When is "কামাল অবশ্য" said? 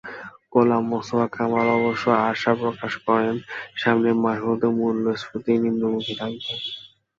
1.35-2.05